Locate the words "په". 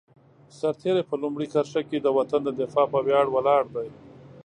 1.09-1.15, 2.93-2.99